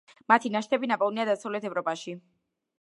[0.31, 2.19] მათი ნაშთები ნაპოვნია დასავლეთ ევროპაში.